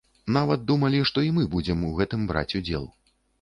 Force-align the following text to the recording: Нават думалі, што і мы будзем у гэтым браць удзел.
Нават 0.35 0.61
думалі, 0.71 1.01
што 1.09 1.25
і 1.25 1.29
мы 1.35 1.43
будзем 1.53 1.85
у 1.91 1.93
гэтым 2.01 2.25
браць 2.33 2.49
удзел. 2.63 2.89